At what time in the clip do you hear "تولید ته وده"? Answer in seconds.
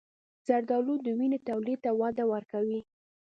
1.49-2.23